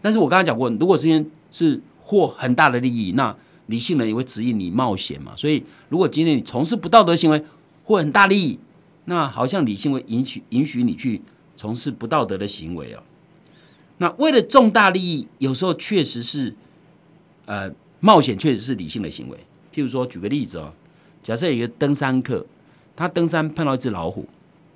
[0.00, 5.32] 但是我刚刚讲过，如果今天是获很大的利益，那理性人也会指引你冒险嘛。
[5.34, 7.44] 所以如果今天你从事不道德行为
[7.84, 8.58] 或很大利益，
[9.06, 11.20] 那好像理性会允许允许你去
[11.56, 13.02] 从事不道德的行为哦。
[13.98, 16.54] 那为了重大利益，有时候确实是
[17.46, 17.70] 呃
[18.00, 19.38] 冒险，确实是理性的行为。
[19.72, 20.72] 譬如说，举个例子哦，
[21.22, 22.46] 假设有一个登山客，
[22.94, 24.28] 他登山碰到一只老虎，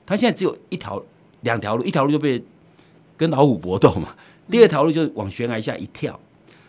[0.06, 1.04] 他现在只有一条、
[1.42, 2.42] 两条路，一条路就被
[3.16, 4.14] 跟老虎搏斗嘛，
[4.50, 6.18] 第二条路就是往悬崖下一跳，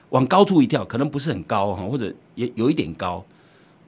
[0.09, 3.23] 往高处一跳，可能不是很高哈，或者也有一点高。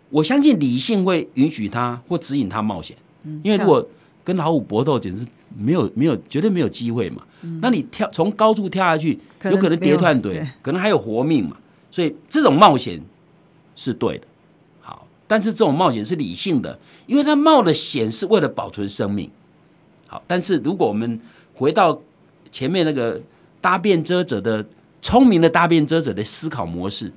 [0.10, 2.98] 我相信理性会允许他或指引他冒险，
[3.44, 3.88] 因为如果
[4.24, 5.26] 跟老虎搏斗，简直
[5.58, 7.24] 没有没有绝对没有机会嘛。
[7.62, 11.58] 那你跳从高处跳下去，可有可能跌断腿可能还有活命嘛。
[11.90, 13.02] 所以这种冒险
[13.76, 14.28] 是对的。
[14.80, 19.30] 好，但是这种冒险是理性的，因为他冒的险是为了保存生命。
[20.12, 21.22] 好，但是如果我们
[21.56, 22.02] 回到
[22.52, 23.22] 前面那个
[23.62, 24.68] 搭便遮者的
[25.02, 27.14] 聪明的搭便遮者的思考模式，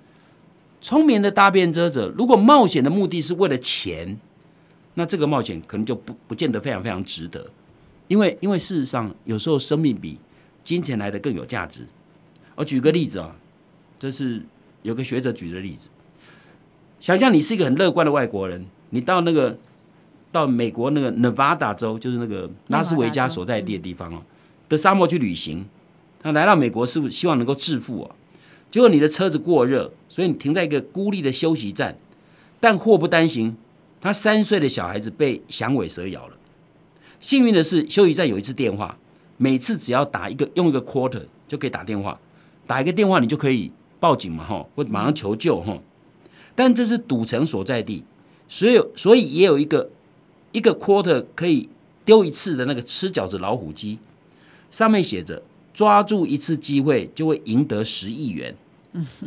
[0.80, 4.16] 聪明的搭便遮者如果冒险的目的是为了钱，
[4.94, 7.50] 那这个冒险可能就不不见得非常非常值得，
[8.06, 10.20] 因为因为事实上有时候生命比
[10.62, 11.88] 金钱来的更有价值。
[12.54, 13.34] 我举个例子啊，
[13.98, 14.40] 这是
[14.82, 15.88] 有个学者举的例子，
[17.00, 19.58] 想象你是一个很乐观的外国人，你到那个
[20.34, 24.20] 到美国那个 Nevada 州，就是那个拉斯维加所在地的地方哦
[24.68, 25.64] 的沙漠去旅行，
[26.22, 28.16] 那来到美国是希望能够致富啊，
[28.68, 31.96] 结果你的车子过热，所以你停在一个孤立的休息站，
[32.58, 33.56] 但祸不单行，
[34.00, 36.34] 他三岁的小孩子被响尾蛇咬了。
[37.20, 38.98] 幸运的是，休息站有一次电话，
[39.36, 42.18] 每次只要打一个用一个 quarter 就可以打电话，
[42.66, 43.70] 打一个电话你就可以
[44.00, 45.78] 报警嘛哈，或马上求救哈。
[46.56, 48.04] 但这是赌城所在地，
[48.48, 49.90] 所以所以也有一个
[50.54, 51.68] 一个 quarter 可以
[52.04, 53.98] 丢一次的那个吃饺子老虎机，
[54.70, 55.42] 上面写着
[55.74, 58.54] 抓住一次机会就会赢得十亿元。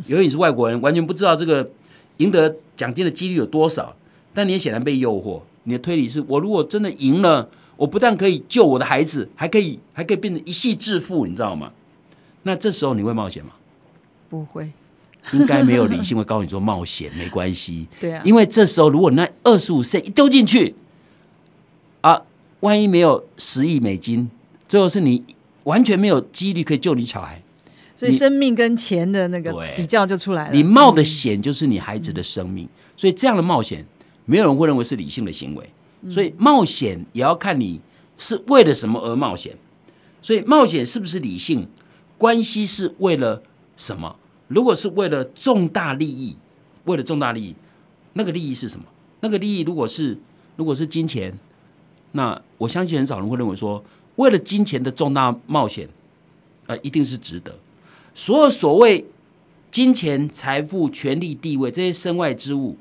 [0.06, 1.70] 由于你是外国人，完全不知道这个
[2.16, 3.94] 赢得奖金的几率有多少，
[4.32, 5.42] 但你也显然被诱惑。
[5.64, 11.72] 你的推理是我如果真的赢了，我不但可以救我的孩子，还可以还可以变成一夕致富，你知道吗？
[12.44, 13.50] 那这时候你会冒险吗？
[14.30, 14.72] 不会，
[15.34, 20.74] 应该没有理性会告诉你说冒险没关系， 对啊，因为这时候如果那二十五岁一丢进去，
[22.00, 22.22] 啊，
[22.60, 24.30] 万一没有十亿美金，
[24.68, 25.24] 最后是你
[25.64, 27.42] 完全没有几率可以救你小孩。
[27.96, 30.54] 所以生命跟钱的那个比较就出来了。
[30.54, 33.84] 你冒的险就是你孩子的生命，所以这样的冒险，
[34.24, 35.68] 没有人会认为是理性的行为。
[36.08, 37.80] 所以冒险也要看你
[38.16, 39.56] 是为了什么而冒险。
[40.22, 41.66] 所以冒险是不是理性，
[42.16, 43.42] 关系是为了
[43.76, 44.14] 什么？
[44.46, 46.36] 如果是为了重大利益，
[46.84, 47.56] 为了重大利益，
[48.12, 48.86] 那个利益是什么？
[49.20, 50.16] 那个利益如果是
[50.54, 51.36] 如果是金钱，
[52.12, 53.84] 那我相信很少人会认为说，
[54.16, 55.88] 为了金钱的重大冒险，
[56.66, 57.54] 呃，一定是值得。
[58.14, 59.04] 所有所谓
[59.70, 62.76] 金钱、财富、权力、地位这些身外之物，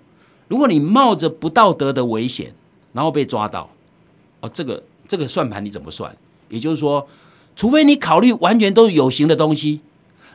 [0.48, 2.54] 如果你冒着不道德的危险，
[2.94, 3.70] 然后被抓到，
[4.40, 6.16] 哦，这个这个算盘你怎么算？
[6.50, 7.08] 也就是说，
[7.56, 9.82] 除非你考虑完全都是有形的东西，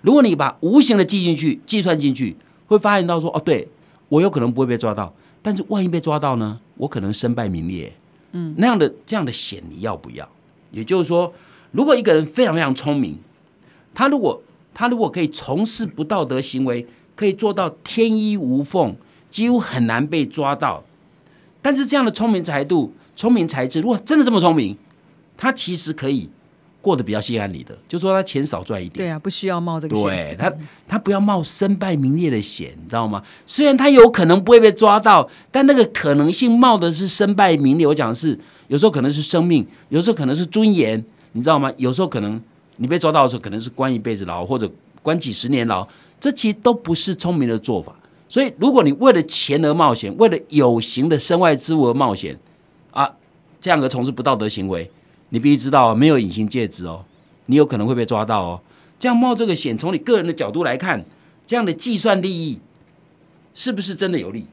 [0.03, 3.69] 如果你把无形的记进去、计算进去，会发现到说，哦，对
[4.11, 7.95] 我有可能不会被抓到，但是万一被抓到呢，我可能身败名裂。
[8.33, 10.29] 嗯，那样的这样的险你要不要？
[10.71, 11.33] 也就是说，
[11.71, 13.19] 如果一个人非常非常聪明，
[13.95, 14.43] 他如果
[14.75, 18.97] 他如果可以从事不道德行为，可以做到天衣无缝，
[19.31, 20.83] 几乎很难被抓到。
[21.61, 24.77] 但是这样的聪明才度、聪明才智，如果真的这么聪明，
[25.37, 26.29] 他其实可以
[26.83, 29.07] 过得比较心安理得，就说他钱少赚一点。
[29.07, 30.05] 对啊，不需要冒这个险。
[30.05, 30.53] 对他，
[30.87, 33.23] 他不要冒身败名裂的险，你知道吗？
[33.47, 37.87] 虽然他有可能不会被抓到，但那个可能性冒的是身败名裂。
[37.87, 41.73] 我讲的是，有时候可能是生命，有时候可能是尊严，你知道吗？
[41.77, 42.39] 有时候可能
[42.77, 44.71] 你被抓到的时候，可能是关一辈子牢，或者
[45.03, 45.87] 关几十年牢，
[46.21, 47.95] 这其实都不是聪明的做法。
[48.29, 52.39] 所以，如果你为了钱而冒险，为了有形的身外之物而冒险，
[52.91, 53.09] 啊，
[53.61, 54.91] 这样的从事不道德行为，
[55.33, 57.07] 你必须知道，没有隐形戒指哦，
[57.47, 58.61] 你有可能会被抓到哦。
[59.01, 61.03] 这样冒这个险，从你个人的角度来看，
[61.47, 62.59] 这样的计算利益
[63.55, 64.45] 是不是真的有利？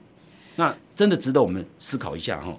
[0.56, 2.58] 那真的值得我们思考一下哈、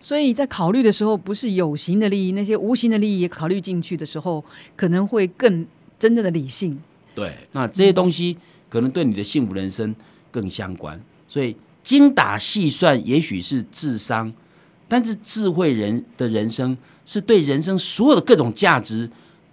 [0.00, 5.64] 所以在考虑的时候，不是有形的利益，那些无形的利益也考虑进去的时候，可能会更
[5.96, 6.76] 真正的理性。
[7.14, 8.36] 对，那这些东西
[8.68, 9.94] 可能对你的幸福人生
[10.32, 11.00] 更相关。
[11.28, 11.54] 所以
[11.84, 14.32] 精打细算也许是智商，
[14.90, 16.76] 但是智慧人的人生
[17.06, 19.08] 是对人生所有的各种价值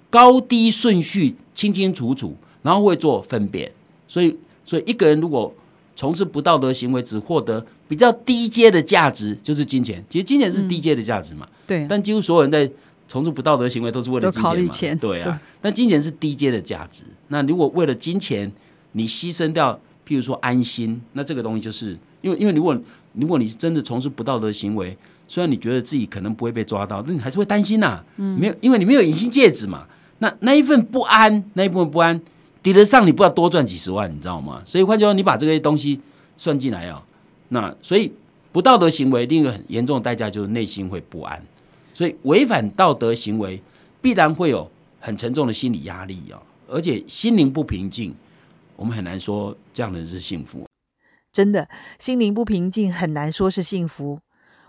[0.09, 3.71] 高低顺序清清楚楚，然后会做分辨。
[4.07, 5.53] 所以，所以一个人如果
[5.95, 10.03] 从事不道德行为，只获得比较低阶的价值，就是金钱。
[10.09, 11.47] 其实金钱是低阶的价值嘛。
[11.67, 12.67] 对，但几乎所有人在
[13.07, 15.41] 从事不道德行为都是为了金钱嘛，钱对对啊。
[15.61, 18.51] 但金钱是低阶的价值，那如果为了金钱，
[18.93, 22.79] 你牺牲掉，譬如说安心，那这个东西就是因为因为如果
[23.13, 24.97] 如果你是真的从事不道德行为，
[25.27, 29.85] 虽然你觉得自己可能不会被抓到，但你还是会担心呐、嗯，没有，因为你没有隐形戒指嘛。
[30.19, 32.19] 那那一份不安，那一部分不安，
[32.63, 34.61] 抵得上你不要多赚几十万，你知道吗？
[34.65, 35.99] 所以换句话说，你把这些东西
[36.37, 37.03] 算进来啊、
[37.49, 38.11] 那所以
[38.51, 41.41] 不道德行为另一个很严重的代价就是内心会不安。
[41.93, 43.61] 所以违反道德行为
[44.01, 48.15] 必然会有很沉重的心理压力啊，而且心灵不平静，
[48.75, 50.65] 我们很难说这样的人是幸福。
[51.31, 51.67] 真的
[51.99, 54.19] 心灵不平静，很难说是幸福。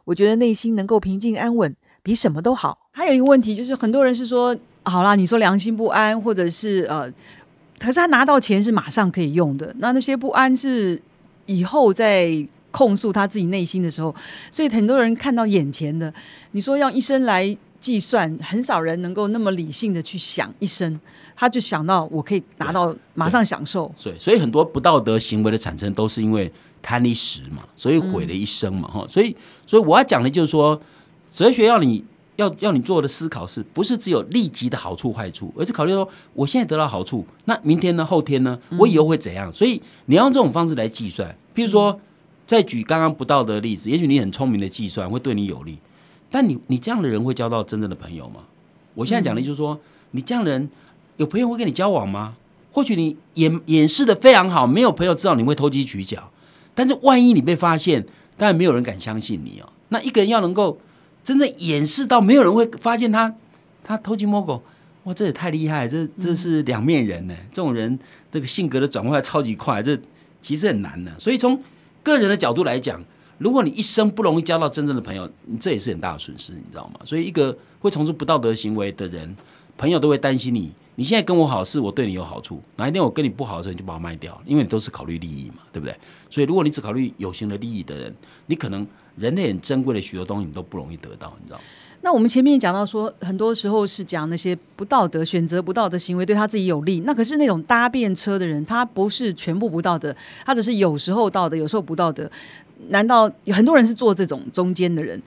[0.09, 2.88] 我觉得内心能够平静安稳，比什么都好。
[2.92, 7.12] 还有一个问题就是，很多人是说，好啦，你说良心不安，或者是呃，
[7.79, 10.99] 可是他拿到钱是马上可以用的，那那些不安是
[11.44, 12.33] 以后在
[12.71, 14.14] 控诉他自己内心的时候，
[14.51, 16.11] 所以很多人看到眼前的，
[16.53, 20.99] 你说用一生来计算，很少人能够那么理性的去想一生，
[21.37, 26.51] 他就想到我可以拿到马上享受，所以，所以很多不道德行为的产生都是因为
[26.82, 29.34] 贪一时嘛，所以毁了一生嘛，哈、所以，
[29.66, 30.80] 所以我要讲的就是说，
[31.32, 32.04] 哲学要你
[32.36, 39.52] 要要你做的思考是不是只有立即的好处坏处，而是考虑说我现在得到好处，那明天呢，后天呢，我以后会怎样？
[39.52, 41.36] 所以你要用这种方式来计算。
[41.54, 42.00] 譬如说，
[42.46, 45.78] 再举刚刚不道德的例子，也许你很聪明的计算会对你有利，
[46.30, 48.42] 但你你这样的人会交到真正的朋友吗？
[48.94, 49.78] 我现在讲的就是说，
[50.12, 50.70] 你这样的人
[51.16, 52.36] 有朋友会跟你交往吗？
[52.70, 56.30] 或许你掩掩饰的非常好，没有朋友知道你会投机取巧，
[56.78, 59.68] 但是万一你被发现，当然没有人敢相信你哦。
[59.88, 60.78] 那一个人要能够
[61.24, 63.34] 真正掩饰到没有人会发现他
[63.82, 64.62] 他偷鸡摸狗，
[65.02, 65.88] 哇，这也太厉害！
[65.88, 67.98] 这这是两面人呢，这种人
[68.30, 69.98] 这个性格的转换超级快，这
[70.40, 71.12] 其实很难的。
[71.18, 71.60] 所以从
[72.04, 73.02] 个人的角度来讲，
[73.38, 77.00] 如果你一生不容易交到真正的朋友，这也是很大的损失，你知道吗？
[77.04, 79.36] 所以一个会从事不道德行为的人，
[79.76, 80.72] 朋友都会担心你。
[80.98, 85.96] 你现在跟我好，是我对你有好处；哪一天我跟你不好的时候，你就把我卖掉，因为你都是考虑利益嘛，对不对？
[86.28, 88.12] 所以如果你只考虑有形的利益的人，
[88.46, 88.84] 你可能
[89.14, 91.64] 人类很珍贵的许多东西你都不容易得到，你知道吗？
[92.00, 96.98] 那我们前面也讲到说，很多时候是讲那些不道德、选择不道德行为对他自己有利。
[97.06, 100.12] 那可是那种搭便车的人，他不是全部不道德，
[100.44, 102.28] 他只是有时候道德，有时候不道德。
[102.88, 105.22] 难道很多人是做这种中间的人？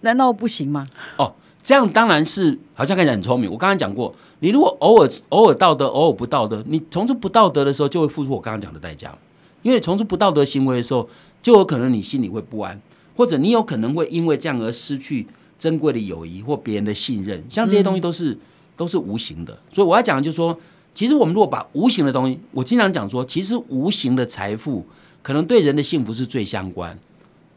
[0.00, 0.88] 难道不行吗？
[1.18, 1.32] 哦，
[1.62, 3.48] 这样当然是好像看起来很聪明。
[3.48, 9.16] 我刚刚讲过，你如果偶尔偶尔道德，偶尔不道德，你从事不道德的时候，就会付出我刚刚讲的代价。
[9.62, 11.08] 因为从事不道德行为的时候，
[11.42, 12.80] 就有可能你心里会不安，
[13.16, 15.26] 或者你有可能会因为这样而失去。
[15.58, 18.38] 珍贵的友谊或别人的信任，像这些东西都是
[18.76, 19.58] 都是无形的。
[19.72, 20.56] 所以我要讲的就是说，
[20.94, 24.86] 其实我们如果把无形的东西，我经常讲说，其实无形的财富
[25.20, 26.96] 可能对人的幸福是最相关。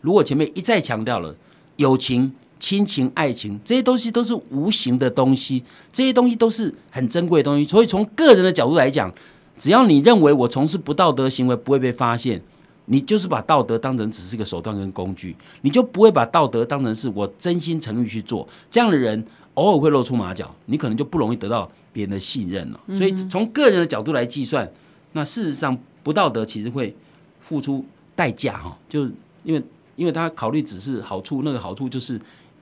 [0.01, 1.35] 如果前面一再强调了
[1.75, 7.65] 友情、亲情、爱情这些东西都是无形的东西，这些东西都是很珍贵的东西。
[7.65, 9.13] 所以从个人的角度来讲，
[9.59, 12.41] 只要你认为我从事不道德行为不会被发现。
[12.85, 18.45] 你就是把道德当成只是一个手段跟工具，你就不会把道德当成是我真心诚意去做。
[18.69, 22.79] 这样的人偶尔会露出马脚，你可能就不容易得到别人的信任了。
[22.97, 24.69] 所以从个人的角度来计算，
[25.13, 26.93] 那事实上不道德其实会
[27.39, 29.03] 付出代价哈，就
[29.43, 29.63] 因为
[29.95, 32.19] 因为他考虑只是好处，那个好处就是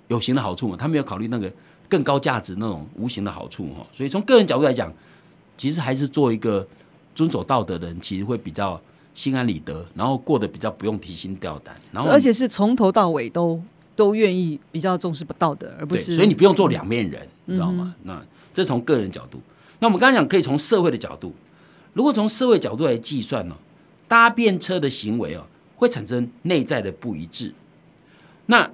[0.09, 1.51] 有形的好处嘛，他没有考虑那个
[1.87, 3.87] 更高价值那种无形的好处哈。
[3.91, 4.93] 所以从个人角度来讲，
[5.57, 6.67] 其实还是做一个
[7.15, 8.79] 遵守道德的人，其实会比较。
[9.15, 13.61] 心安理得，然后过得比较不用提心吊胆，然后而且是从头到尾都
[13.93, 17.93] 都愿意比较重视不道德，而不是所以你不用做两面人，你知道吗？
[18.03, 19.41] 那这从个人角度，
[19.79, 21.33] 那我们刚刚讲可以从社会的角度，
[21.91, 23.57] 如果从社会角度来计算呢，
[24.07, 25.45] 搭便车的行为哦
[25.75, 27.53] 会产生内在的不一致。
[28.45, 28.71] 那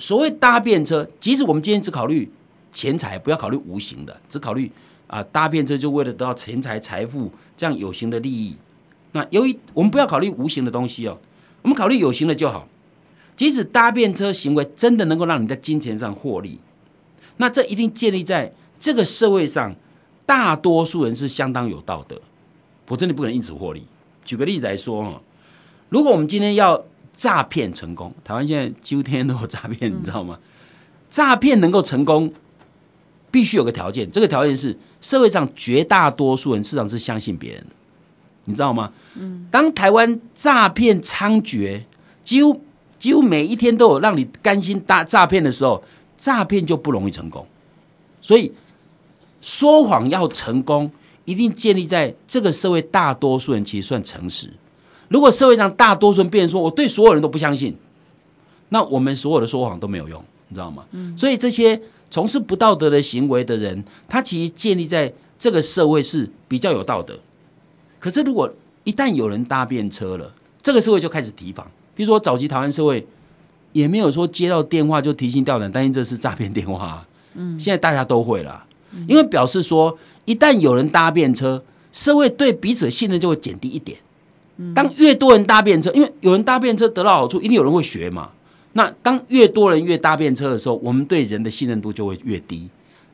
[0.00, 2.28] 所谓搭便车，即使我们今天只考虑
[2.72, 4.72] 钱财，不要考虑无形的，只考虑
[5.06, 8.56] 啊搭便车就为了得到钱财财富这样有形的利益。
[9.12, 11.20] 那由于我们不要考虑无形的东西哦，
[11.62, 12.66] 我们考虑有形的就好。
[13.36, 16.58] 即使搭便车行为真的能够让你在金钱上获利，
[17.38, 19.74] 那这一定建立在这个社会上
[20.26, 22.20] 大多数人是相当有道德，
[22.86, 23.84] 否则你不可能因此获利。
[24.24, 25.22] 举个例子来说哈，
[25.88, 26.84] 如果我们今天要
[27.20, 30.38] 诈骗成功，台湾现在几乎天天都有诈骗，你知道吗？
[31.10, 32.32] 诈骗能够成功，
[33.30, 37.66] 必须有个条件，这个条件是社会上绝大多数人事实上是相信别人的。
[38.46, 38.90] 你知道吗？
[39.16, 41.82] 嗯，当台湾诈骗猖獗，
[42.24, 42.64] 几乎
[42.98, 45.84] 几乎每一天都有让你甘心搭诈骗的时候，
[46.16, 47.46] 诈骗就不容易成功。
[48.22, 48.50] 所以
[49.42, 50.90] 说谎要成功，
[51.26, 54.54] 一定建立在这个社会大多数人其实算诚实。
[55.10, 57.76] 如果社会上大多数人变成说我对所有人都不相信，
[58.68, 60.84] 那我们所有的说谎都没有用，你知道吗？
[60.92, 67.18] 嗯，所以这些从事不道德的行为的人，他其实建立在这个社会是比较有道德。
[67.98, 68.48] 可是，如果
[68.84, 71.68] 一旦有人搭便车了，这个社会就开始提防。
[71.96, 73.04] 比如说，早期台湾社会
[73.72, 77.04] 也没有说接到电话就提心吊胆，担心这是诈骗电话。
[77.34, 78.64] 嗯，现在大家都会了，
[79.08, 83.98] 因为表示说，一旦有人搭便车，社会对彼此的信任就会减低一点。
[84.74, 88.30] 当越多人搭便车，因为有人搭便车得到好处，一定有人会学嘛。
[88.74, 92.68] 那当越多人越搭便车的时候，我们对人的信任度就会越低。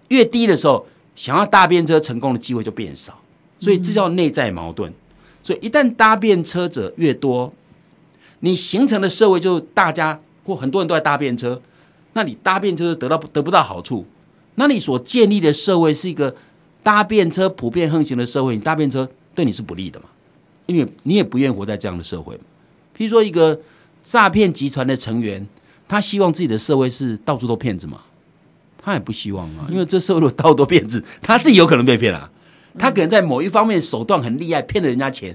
[0.09, 3.19] 越低的时候，想要搭便车成功的机会就变少。
[3.59, 4.93] 所以这叫内在矛盾。
[5.43, 7.53] 所以一旦搭便车者越多，
[8.41, 11.63] 你形成的社会就大家或很多人都在搭便车，
[12.13, 14.05] 那你搭便车得到得不到好处，
[14.57, 16.35] 那你所建立的社会是一个
[16.83, 20.07] 搭便车普遍横行的社会，你搭便车对你是不利的嘛？
[20.67, 22.35] 因为你也不愿意活在这样的社会。
[22.97, 23.59] 譬如说一个
[24.05, 25.47] 诈骗集团的成员，
[25.89, 28.03] 他希望自己的社会是到处都骗子嘛？
[28.83, 32.31] 他也不希望啊，因为这社会如果到处都骗子，他自己有可能被骗了。
[32.79, 35.33] 他可能在某一方面手段很厉害，骗了人家钱；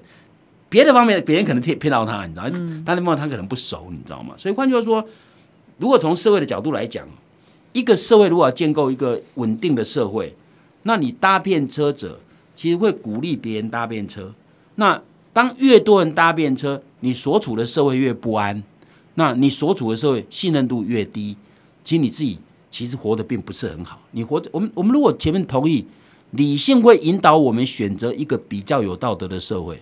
[0.69, 2.83] 别的方面，别人可能骗骗到他，你知道吗？
[2.85, 4.35] 但那方面他可能不熟，你知道吗？
[4.37, 5.03] 所以换句话说，
[5.77, 7.05] 如果从社会的角度来讲，
[7.73, 10.35] 一个社会如果要建构一个稳定的社会，
[10.83, 12.19] 那你搭便车者
[12.55, 14.33] 其实会鼓励别人搭便车。
[14.75, 15.01] 那
[15.33, 18.63] 当越多人搭便车，你所处的社会越不安，
[19.15, 21.35] 那你所处的社会信任度越低，
[21.83, 23.99] 其实你自己其实活得并不是很好。
[24.11, 25.85] 你活着，我们我们如果前面同意。
[26.33, 29.77] 理性会引导我们选择一个比较有道德的社会。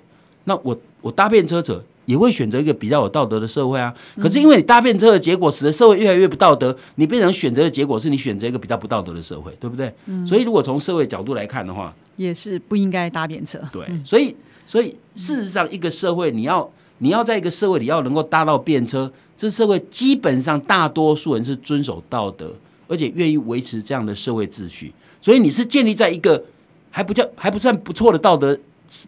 [0.46, 3.94] 那我我搭便车者也会选择一个比较有道德的社会啊。
[4.20, 9.94] 可是因为你搭便车的结果，使得社会越来越不道德，你变成选择的结果是你选择一个比较不道德的社会，对不对？
[10.26, 13.60] 所以如果从社会角度来看的话，也是不应该搭便车。
[13.72, 14.36] 对，所以
[14.70, 22.54] 所以事实上，一个社会你要你要在一个社会里要能够搭到便车，这社会基本上大多数人是遵守道德，
[22.88, 24.94] 而且愿意维持这样的社会秩序。
[25.20, 26.46] 所以你是建立在一个
[26.92, 28.56] 还不叫还不算不错的道德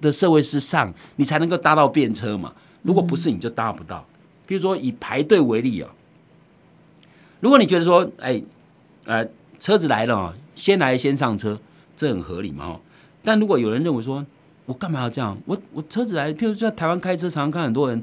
[0.01, 2.51] 的社会之上，你才能够搭到便车嘛。
[2.81, 4.03] 如果不是，你就搭不到。
[4.47, 5.93] 比如说以排队为例啊，
[7.39, 8.41] 如果你觉得说，哎，
[9.05, 9.23] 呃，
[9.59, 11.59] 车子来了哦，先来先上车，
[11.95, 12.81] 这很合理嘛哦。
[13.23, 14.25] 但如果有人认为说，
[14.71, 15.37] 我干嘛要这样？
[15.45, 18.01] 我我车子来，譬如在台湾开车，常常看很多人，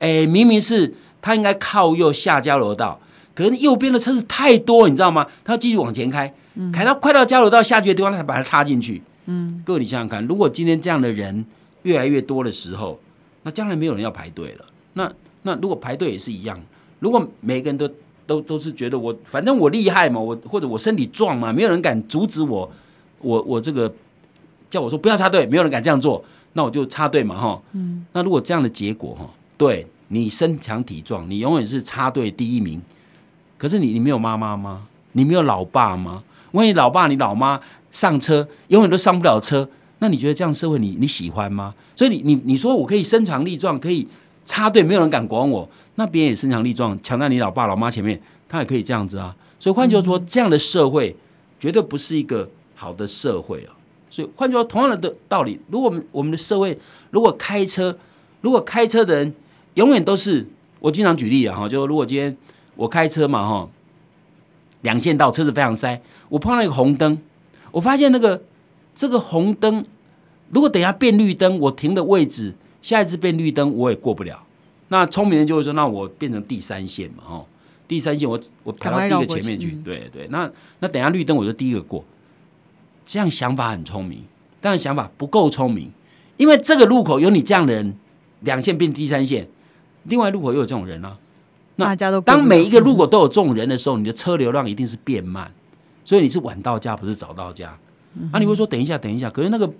[0.00, 2.98] 哎，明明是他应该靠右下交流道，
[3.36, 5.24] 可是右边的车子太多，你知道吗？
[5.44, 6.34] 他要继续往前开，
[6.72, 9.00] 开到快到交流道下去的地方，他才把它插进去。
[9.26, 11.44] 嗯，各位你想想看，如果今天这样的人
[11.84, 12.98] 越来越多的时候，
[13.44, 14.64] 那将来没有人要排队了。
[14.94, 16.60] 那那如果排队也是一样，
[16.98, 17.88] 如果每个人都
[18.26, 22.68] 都都是觉得我反正我厉害嘛，我或者我身体壮嘛，没有人敢阻止我，
[23.20, 23.92] 我我这个
[24.72, 27.60] 叫我说不要插队，没有人敢这样做，那我就插队嘛哈。
[27.72, 32.80] 嗯，那如果这样的结果哈，对你身强体壮，你永远是插队第一名。
[33.58, 34.88] 可是你你没有妈妈吗？
[35.12, 36.24] 你没有老爸吗？
[36.52, 37.60] 万一老爸你老妈？
[37.90, 39.68] 上车永远都上不了车，
[39.98, 41.74] 那你觉得这样社会你你喜欢吗？
[41.94, 44.08] 所以你你你说我可以身强力壮，可以
[44.46, 45.68] 插队，没有人敢管我。
[45.96, 48.18] 那别人也身强力壮，抢在你老爸老妈前面，
[48.48, 49.36] 他也可以这样子啊。
[49.60, 51.14] 所以换句话说，这样的社会
[51.60, 53.76] 绝对不是一个好的社会啊。
[54.12, 56.78] 所以换句话说，同样的的道理，如果我们我们的社会
[57.10, 57.96] 如果开车，
[58.42, 59.34] 如果开车的人
[59.74, 60.46] 永远都是
[60.80, 62.36] 我经常举例啊哈，就如果今天
[62.76, 63.68] 我开车嘛哈，
[64.82, 67.18] 两线道车子非常塞，我碰到一个红灯。
[67.70, 68.42] 我发现那个
[68.94, 69.82] 这个红灯，
[70.50, 74.44] 如果等下变绿灯，我停的位置下一次变绿灯我也过不了。
[74.88, 77.44] 那聪明人就会说，那我变成第三线嘛，哈，
[77.88, 80.28] 第三线我我排到第一个前面去，对对。
[80.28, 80.50] 那
[80.80, 82.04] 那等下绿灯我就第一个过，
[83.04, 84.24] 这样想法很聪明，
[84.60, 85.92] 但是想法不够聪明，
[86.36, 87.96] 因为这个路口有你这样的人，
[88.40, 89.48] 两线变第三线，
[90.04, 91.16] 另外路口又有这种人啊。
[91.76, 95.50] 大家都当每一个路口都有这种人的时候，你的车流量一定是变慢。
[96.04, 97.76] 所以你是晚到家，不是早到家。
[98.30, 99.30] 啊，你会说等一下，等一下。
[99.30, 99.72] 可是那个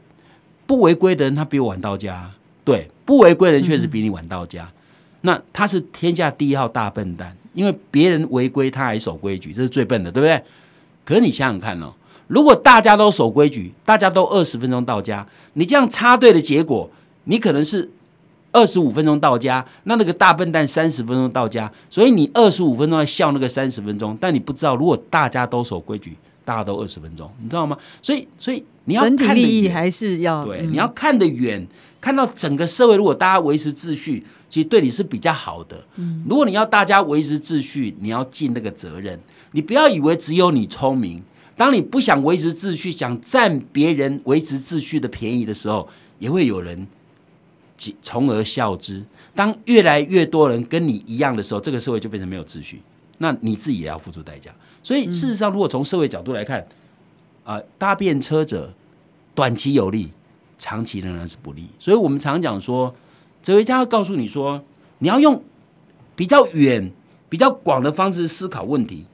[0.66, 2.31] 不违规的人，他比我晚到家。
[2.64, 4.70] 对，不违规的人确实比你晚到家。
[5.23, 10.43] 那他是天下第一号大笨蛋，因为别人违规他还守规矩，这是最笨的，对不对？
[11.05, 11.93] 可是你想想看哦，
[12.33, 16.91] 如果大家都守规矩，大家都二十分钟到家，你这样插队的结果，
[17.24, 17.91] 你可能是。
[18.55, 26.14] 二十五分钟到家，那那个大笨蛋三十分钟到家，所以你二十五分钟在笑那个三十分钟，但你不知道，如果大家都守规矩，
[26.45, 27.78] 大家都二十分钟，你知道吗？
[28.03, 31.66] 所以，所以你要整体利益还是要对，你要看得远，
[31.99, 35.83] 看到整个社会，如果大家维持秩序，其实对你是比较好的。
[35.97, 39.18] 嗯，如果你要大家维持秩序，你要尽那个责任，
[39.53, 41.22] 你不要以为只有你聪明，
[41.57, 45.88] 当你不想维持秩序，想占别人维持秩序的便宜的时候，
[46.18, 46.86] 也会有人。
[48.00, 49.03] 从而效之。
[49.34, 52.80] 当越来越多人跟你一样的时候，这个社会就变成没有秩序。
[53.18, 54.55] 那你自己也要付出代价。
[54.84, 56.64] 所以事实上，如果从社会角度来看，
[57.42, 58.72] 啊，搭便车者
[59.34, 60.12] 短期有利，
[60.59, 61.66] 长期仍然是不利。
[61.80, 62.94] 所以我们常讲说，
[63.42, 64.62] 哲学家会告诉你说，
[64.98, 65.42] 你要用
[66.14, 66.92] 比较远、
[67.28, 69.07] 比较广的方式思考问题。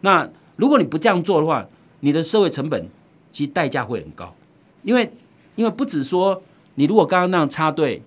[0.00, 1.66] 那如果你不这样做的话，
[2.00, 2.88] 你的社会成本
[3.32, 4.34] 其实代价会很高，
[4.82, 5.12] 因为
[5.56, 6.42] 因为不止说。
[6.76, 8.02] 你如果刚刚那样插队，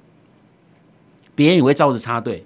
[1.35, 2.45] 别人也会照着插队。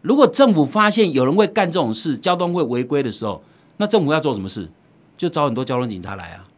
[0.00, 3.42] 如果政府发现有人会干这种事，交通会违规的时候，
[3.76, 4.70] 那政府要做什么事？
[5.18, 6.48] 就找很多交通警察来啊，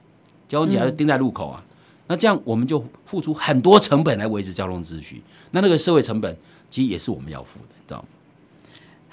[0.49, 1.64] 交通警察就盯在路口啊。
[2.07, 5.20] 那这样我们就付出很多成本来维持交通秩序。
[5.51, 6.37] 那那个社会成本
[6.70, 8.05] 其实也是我们要付的，知道吗？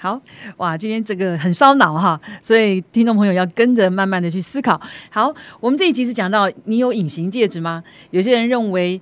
[0.02, 0.18] 好
[0.56, 4.80] 哇，今天这个很烧脑哈，所以听众朋友要跟着慢慢的去思考。
[5.10, 5.30] 好，
[5.60, 7.84] 我们这一集是讲到你有隐形戒指吗？
[8.10, 9.00] 有些人认为。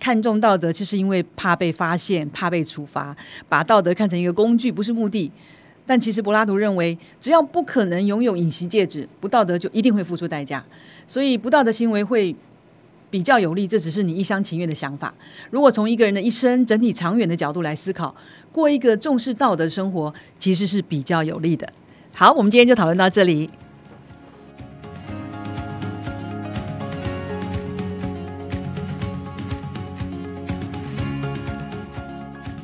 [0.00, 3.16] 看重道德，就是因为怕被发现、怕被处罚，
[3.48, 5.28] 把道德看成一个工具，不是目的。
[5.84, 10.64] 但其实柏拉图认为，只要不可能拥有隐形戒指，不道德就一定会付出代价。
[11.08, 12.32] 所以不道德行为会
[13.10, 15.14] 比较有利，这只是你一厢情愿的想法。
[15.50, 18.14] 如果从一个人的一生整体长远的角度来思考，
[18.52, 21.68] 过一个重视道德生活，其实是比较有利的。
[22.12, 23.48] 好，我们今天就讨论到这里。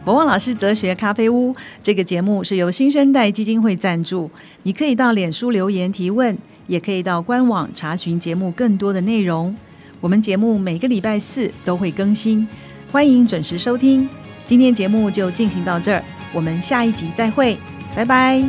[0.05, 4.31] 国旺老师哲学咖啡屋这个节目是由新生代基金会赞助，
[4.65, 6.37] 你可以到脸书留言提问，
[6.67, 9.57] 也可以到官网查询节目更多的内容。
[10.05, 12.47] 我们节目每个礼拜四都会更新，
[12.93, 14.07] 欢迎准时收听。
[14.45, 17.57] 今天节目就进行到这儿，我们下一集再会，
[17.97, 18.45] 拜拜。